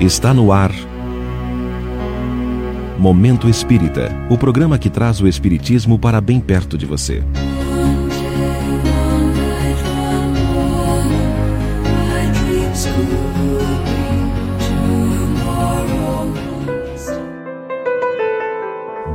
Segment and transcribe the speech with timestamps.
[0.00, 0.72] Está no ar.
[2.98, 7.24] Momento Espírita o programa que traz o Espiritismo para bem perto de você.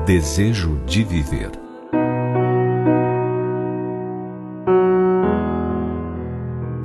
[0.08, 1.52] Desejo de viver.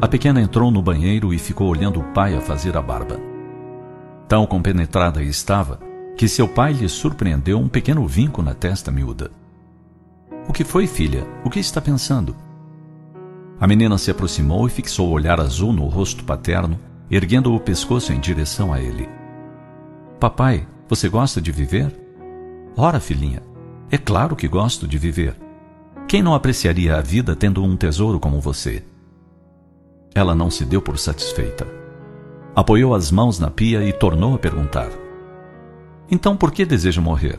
[0.03, 3.36] A pequena entrou no banheiro e ficou olhando o pai a fazer a barba.
[4.29, 5.79] Tão compenetrada estava
[6.17, 9.31] que seu pai lhe surpreendeu um pequeno vinco na testa miúda.
[10.49, 11.27] O que foi, filha?
[11.45, 12.35] O que está pensando?
[13.61, 16.79] A menina se aproximou e fixou o olhar azul no rosto paterno,
[17.11, 19.09] erguendo o pescoço em direção a ele.
[20.19, 21.95] Papai, você gosta de viver?
[22.77, 23.43] Ora, filhinha,
[23.91, 25.37] é claro que gosto de viver.
[26.09, 28.83] Quem não apreciaria a vida tendo um tesouro como você?
[30.15, 31.86] Ela não se deu por satisfeita.
[32.57, 34.89] Apoiou as mãos na pia e tornou a perguntar:
[36.11, 37.39] Então por que deseja morrer?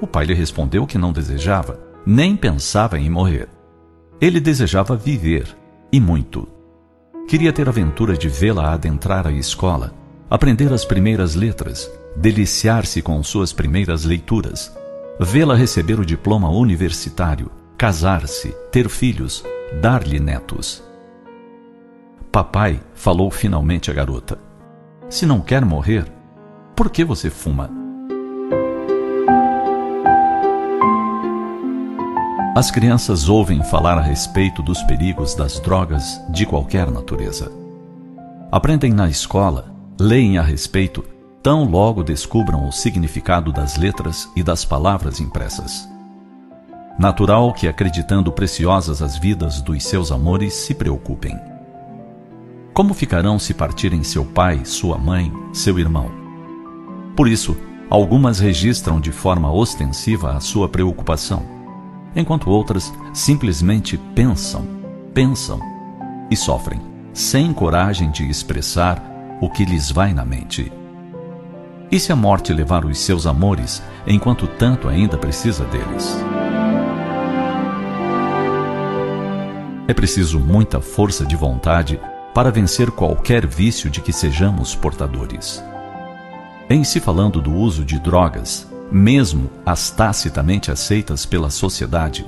[0.00, 3.48] O pai lhe respondeu que não desejava, nem pensava em morrer.
[4.20, 5.56] Ele desejava viver,
[5.92, 6.48] e muito.
[7.28, 9.94] Queria ter a aventura de vê-la adentrar a escola,
[10.28, 14.76] aprender as primeiras letras, deliciar-se com suas primeiras leituras,
[15.20, 19.44] vê-la receber o diploma universitário, casar-se, ter filhos,
[19.80, 20.85] dar-lhe netos.
[22.36, 24.38] Papai, falou finalmente a garota.
[25.08, 26.04] Se não quer morrer,
[26.76, 27.70] por que você fuma?
[32.54, 37.50] As crianças ouvem falar a respeito dos perigos das drogas de qualquer natureza.
[38.52, 41.02] Aprendem na escola, leem a respeito,
[41.42, 45.88] tão logo descubram o significado das letras e das palavras impressas.
[46.98, 51.55] Natural que, acreditando preciosas as vidas dos seus amores, se preocupem.
[52.76, 56.10] Como ficarão se partirem seu pai, sua mãe, seu irmão?
[57.16, 57.56] Por isso,
[57.88, 61.42] algumas registram de forma ostensiva a sua preocupação,
[62.14, 64.68] enquanto outras simplesmente pensam,
[65.14, 65.58] pensam
[66.30, 66.78] e sofrem,
[67.14, 69.02] sem coragem de expressar
[69.40, 70.70] o que lhes vai na mente.
[71.90, 76.14] E se a morte levar os seus amores, enquanto tanto ainda precisa deles?
[79.88, 81.98] É preciso muita força de vontade
[82.36, 85.64] para vencer qualquer vício de que sejamos portadores.
[86.68, 92.26] Em se falando do uso de drogas, mesmo as tacitamente aceitas pela sociedade,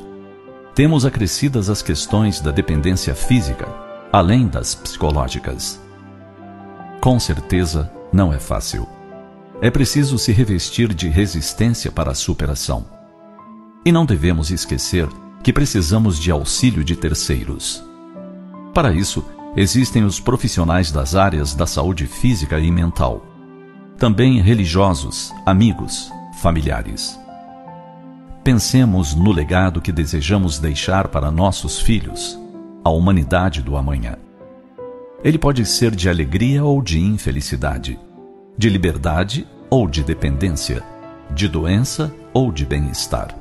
[0.75, 3.69] temos acrescidas as questões da dependência física,
[4.11, 5.79] além das psicológicas.
[7.03, 8.89] Com certeza, não é fácil.
[9.61, 12.87] É preciso se revestir de resistência para a superação.
[13.85, 15.07] E não devemos esquecer
[15.43, 17.85] que precisamos de auxílio de terceiros.
[18.73, 19.23] Para isso,
[19.61, 23.27] existem os profissionais das áreas da saúde física e mental.
[23.97, 27.19] Também religiosos, amigos, familiares.
[28.45, 32.39] Pensemos no legado que desejamos deixar para nossos filhos,
[32.85, 34.17] a humanidade do amanhã.
[35.25, 37.99] Ele pode ser de alegria ou de infelicidade,
[38.57, 40.85] de liberdade ou de dependência,
[41.35, 43.37] de doença ou de bem-estar.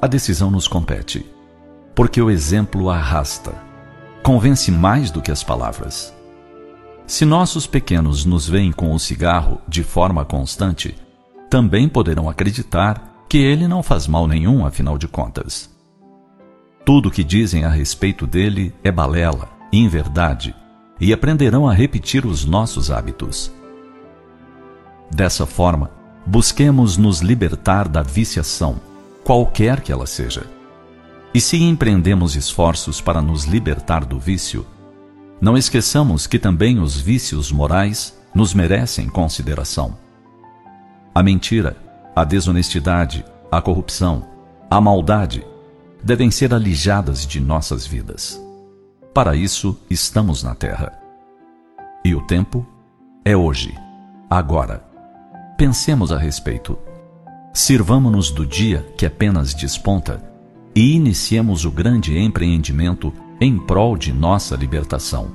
[0.00, 1.26] A decisão nos compete,
[1.94, 3.71] porque o exemplo arrasta
[4.22, 6.14] convence mais do que as palavras.
[7.06, 10.96] Se nossos pequenos nos veem com o cigarro de forma constante,
[11.50, 15.70] também poderão acreditar que ele não faz mal nenhum, afinal de contas.
[16.84, 20.54] Tudo o que dizem a respeito dele é balela, inverdade,
[21.00, 23.52] e aprenderão a repetir os nossos hábitos.
[25.10, 25.90] Dessa forma,
[26.24, 28.80] busquemos nos libertar da viciação,
[29.24, 30.46] qualquer que ela seja.
[31.34, 34.66] E se empreendemos esforços para nos libertar do vício,
[35.40, 39.96] não esqueçamos que também os vícios morais nos merecem consideração.
[41.14, 41.76] A mentira,
[42.14, 44.26] a desonestidade, a corrupção,
[44.70, 45.44] a maldade
[46.02, 48.40] devem ser alijadas de nossas vidas.
[49.14, 50.92] Para isso estamos na Terra.
[52.04, 52.66] E o tempo
[53.24, 53.74] é hoje,
[54.28, 54.84] agora.
[55.56, 56.78] Pensemos a respeito.
[57.54, 60.31] Sirvamo-nos do dia que apenas desponta
[60.74, 65.32] e iniciemos o grande empreendimento em prol de nossa libertação.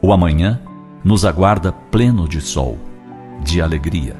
[0.00, 0.60] O amanhã
[1.02, 2.78] nos aguarda pleno de sol,
[3.42, 4.16] de alegria,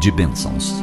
[0.00, 0.82] de bênçãos.